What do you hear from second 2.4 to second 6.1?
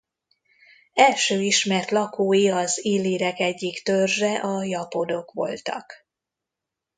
az illírek egyik törzse a japodok voltak.